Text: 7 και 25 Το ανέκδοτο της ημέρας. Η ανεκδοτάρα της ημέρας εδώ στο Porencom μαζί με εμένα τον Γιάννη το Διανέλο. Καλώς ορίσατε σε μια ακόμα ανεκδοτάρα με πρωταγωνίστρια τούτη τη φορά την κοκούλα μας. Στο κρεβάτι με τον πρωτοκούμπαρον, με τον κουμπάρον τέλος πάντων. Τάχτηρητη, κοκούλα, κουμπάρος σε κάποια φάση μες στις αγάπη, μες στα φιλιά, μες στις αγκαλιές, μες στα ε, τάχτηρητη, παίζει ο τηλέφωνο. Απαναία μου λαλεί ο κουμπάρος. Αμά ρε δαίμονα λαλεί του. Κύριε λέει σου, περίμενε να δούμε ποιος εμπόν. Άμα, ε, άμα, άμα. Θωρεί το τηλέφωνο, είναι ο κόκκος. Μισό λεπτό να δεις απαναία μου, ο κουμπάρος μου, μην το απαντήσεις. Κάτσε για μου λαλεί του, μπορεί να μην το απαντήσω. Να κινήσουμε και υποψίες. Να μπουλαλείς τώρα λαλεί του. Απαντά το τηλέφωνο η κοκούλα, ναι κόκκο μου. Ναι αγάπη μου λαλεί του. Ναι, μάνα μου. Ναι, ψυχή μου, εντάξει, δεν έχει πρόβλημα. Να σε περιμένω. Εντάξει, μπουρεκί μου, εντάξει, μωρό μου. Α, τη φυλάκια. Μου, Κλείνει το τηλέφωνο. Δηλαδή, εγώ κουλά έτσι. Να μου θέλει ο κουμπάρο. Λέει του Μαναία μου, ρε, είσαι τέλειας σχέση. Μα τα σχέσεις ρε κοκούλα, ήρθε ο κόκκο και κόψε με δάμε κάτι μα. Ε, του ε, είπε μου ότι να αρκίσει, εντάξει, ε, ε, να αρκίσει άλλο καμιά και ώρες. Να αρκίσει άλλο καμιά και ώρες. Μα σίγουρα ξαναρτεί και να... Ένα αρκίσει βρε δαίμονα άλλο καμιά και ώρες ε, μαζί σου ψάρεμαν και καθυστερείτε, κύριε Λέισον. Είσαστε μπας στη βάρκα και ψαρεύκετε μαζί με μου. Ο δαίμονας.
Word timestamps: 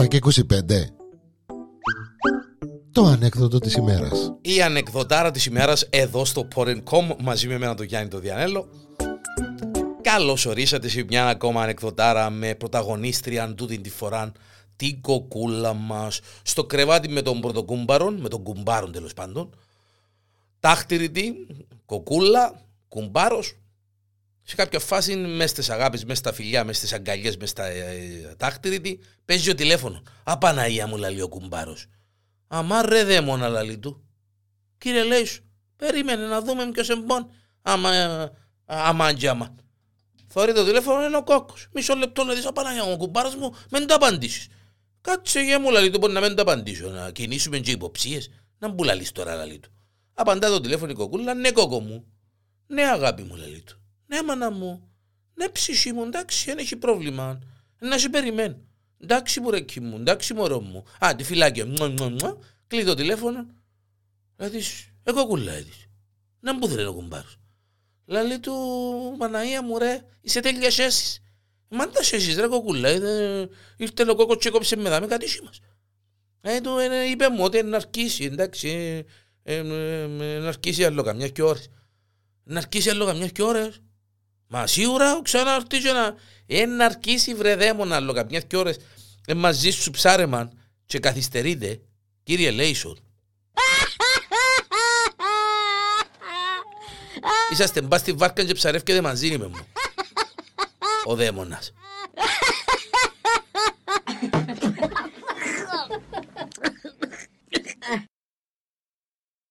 7 0.00 0.08
και 0.08 0.18
25 0.22 0.42
Το 2.92 3.04
ανέκδοτο 3.04 3.58
της 3.58 3.74
ημέρας. 3.74 4.32
Η 4.40 4.62
ανεκδοτάρα 4.62 5.30
της 5.30 5.46
ημέρας 5.46 5.86
εδώ 5.90 6.24
στο 6.24 6.48
Porencom 6.54 7.16
μαζί 7.22 7.48
με 7.48 7.54
εμένα 7.54 7.74
τον 7.74 7.86
Γιάννη 7.86 8.08
το 8.08 8.18
Διανέλο. 8.18 8.68
Καλώς 10.02 10.46
ορίσατε 10.46 10.88
σε 10.88 11.04
μια 11.08 11.28
ακόμα 11.28 11.62
ανεκδοτάρα 11.62 12.30
με 12.30 12.54
πρωταγωνίστρια 12.54 13.54
τούτη 13.54 13.80
τη 13.80 13.90
φορά 13.90 14.32
την 14.76 15.00
κοκούλα 15.00 15.74
μας. 15.74 16.20
Στο 16.42 16.64
κρεβάτι 16.64 17.08
με 17.08 17.22
τον 17.22 17.40
πρωτοκούμπαρον, 17.40 18.14
με 18.14 18.28
τον 18.28 18.42
κουμπάρον 18.42 18.92
τέλος 18.92 19.14
πάντων. 19.14 19.54
Τάχτηρητη, 20.60 21.46
κοκούλα, 21.86 22.60
κουμπάρος 22.88 23.59
σε 24.50 24.56
κάποια 24.56 24.80
φάση 24.80 25.16
μες 25.16 25.50
στις 25.50 25.70
αγάπη, 25.70 26.00
μες 26.06 26.18
στα 26.18 26.32
φιλιά, 26.32 26.64
μες 26.64 26.76
στις 26.76 26.92
αγκαλιές, 26.92 27.36
μες 27.36 27.50
στα 27.50 27.64
ε, 27.64 28.34
τάχτηρητη, 28.36 29.00
παίζει 29.24 29.50
ο 29.50 29.54
τηλέφωνο. 29.54 30.02
Απαναία 30.22 30.86
μου 30.86 30.96
λαλεί 30.96 31.22
ο 31.22 31.28
κουμπάρος. 31.28 31.86
Αμά 32.46 32.82
ρε 32.82 33.04
δαίμονα 33.04 33.48
λαλεί 33.48 33.78
του. 33.78 34.04
Κύριε 34.78 35.02
λέει 35.02 35.24
σου, 35.24 35.42
περίμενε 35.76 36.26
να 36.26 36.40
δούμε 36.40 36.70
ποιος 36.70 36.88
εμπόν. 36.88 37.30
Άμα, 37.62 37.94
ε, 37.94 38.30
άμα, 38.64 39.12
άμα. 39.28 39.54
Θωρεί 40.26 40.52
το 40.52 40.64
τηλέφωνο, 40.64 41.04
είναι 41.04 41.16
ο 41.16 41.24
κόκκος. 41.24 41.68
Μισό 41.72 41.94
λεπτό 41.94 42.24
να 42.24 42.34
δεις 42.34 42.46
απαναία 42.46 42.84
μου, 42.84 42.92
ο 42.92 42.96
κουμπάρος 42.96 43.34
μου, 43.34 43.54
μην 43.70 43.86
το 43.86 43.94
απαντήσεις. 43.94 44.46
Κάτσε 45.00 45.40
για 45.40 45.60
μου 45.60 45.70
λαλεί 45.70 45.90
του, 45.90 45.98
μπορεί 45.98 46.12
να 46.12 46.20
μην 46.20 46.34
το 46.34 46.42
απαντήσω. 46.42 46.88
Να 46.88 47.10
κινήσουμε 47.10 47.58
και 47.58 47.70
υποψίες. 47.70 48.30
Να 48.58 48.68
μπουλαλείς 48.68 49.12
τώρα 49.12 49.34
λαλεί 49.34 49.58
του. 49.58 49.70
Απαντά 50.14 50.48
το 50.48 50.60
τηλέφωνο 50.60 50.90
η 50.90 50.94
κοκούλα, 50.94 51.34
ναι 51.34 51.50
κόκκο 51.50 51.80
μου. 51.80 52.04
Ναι 52.66 52.82
αγάπη 52.82 53.22
μου 53.22 53.36
λαλεί 53.36 53.62
του. 53.62 53.79
Ναι, 54.10 54.22
μάνα 54.22 54.50
μου. 54.50 54.90
Ναι, 55.34 55.48
ψυχή 55.48 55.92
μου, 55.92 56.02
εντάξει, 56.02 56.44
δεν 56.44 56.58
έχει 56.58 56.76
πρόβλημα. 56.76 57.38
Να 57.78 57.98
σε 57.98 58.08
περιμένω. 58.08 58.56
Εντάξει, 59.00 59.40
μπουρεκί 59.40 59.80
μου, 59.80 59.96
εντάξει, 59.96 60.34
μωρό 60.34 60.60
μου. 60.60 60.84
Α, 61.04 61.14
τη 61.16 61.24
φυλάκια. 61.24 61.66
Μου, 61.66 62.38
Κλείνει 62.66 62.84
το 62.84 62.94
τηλέφωνο. 62.94 63.46
Δηλαδή, 64.36 64.62
εγώ 65.02 65.26
κουλά 65.26 65.52
έτσι. 65.52 65.90
Να 66.40 66.54
μου 66.54 66.68
θέλει 66.68 66.86
ο 66.86 66.92
κουμπάρο. 66.92 67.28
Λέει 68.04 68.38
του 68.38 68.52
Μαναία 69.18 69.62
μου, 69.62 69.78
ρε, 69.78 70.04
είσαι 70.20 70.40
τέλειας 70.40 70.72
σχέση. 70.72 71.22
Μα 71.68 71.88
τα 71.90 72.02
σχέσεις 72.02 72.36
ρε 72.36 72.46
κοκούλα, 72.46 72.90
ήρθε 73.76 74.10
ο 74.10 74.14
κόκκο 74.14 74.36
και 74.36 74.50
κόψε 74.50 74.76
με 74.76 74.88
δάμε 74.88 75.06
κάτι 75.06 75.26
μα. 75.42 75.50
Ε, 76.40 76.60
του 76.60 76.78
ε, 76.78 77.10
είπε 77.10 77.28
μου 77.28 77.44
ότι 77.44 77.62
να 77.62 77.76
αρκίσει, 77.76 78.24
εντάξει, 78.24 78.68
ε, 79.42 79.56
ε, 79.56 80.38
να 80.38 80.48
αρκίσει 80.48 80.84
άλλο 80.84 81.02
καμιά 81.02 81.28
και 81.28 81.42
ώρες. 81.42 81.70
Να 82.44 82.58
αρκίσει 82.58 82.90
άλλο 82.90 83.06
καμιά 83.06 83.28
και 83.28 83.42
ώρες. 83.42 83.80
Μα 84.52 84.66
σίγουρα 84.66 85.20
ξαναρτεί 85.22 85.78
και 85.78 85.92
να... 85.92 86.14
Ένα 86.46 86.84
αρκίσει 86.84 87.34
βρε 87.34 87.56
δαίμονα 87.56 87.96
άλλο 87.96 88.12
καμιά 88.12 88.40
και 88.40 88.56
ώρες 88.56 88.76
ε, 89.26 89.34
μαζί 89.34 89.70
σου 89.70 89.90
ψάρεμαν 89.90 90.58
και 90.86 90.98
καθυστερείτε, 90.98 91.80
κύριε 92.22 92.50
Λέισον. 92.50 92.98
Είσαστε 97.52 97.80
μπας 97.80 98.00
στη 98.00 98.12
βάρκα 98.12 98.44
και 98.44 98.54
ψαρεύκετε 98.54 99.00
μαζί 99.00 99.38
με 99.38 99.46
μου. 99.46 99.66
Ο 101.04 101.14
δαίμονας. 101.14 101.72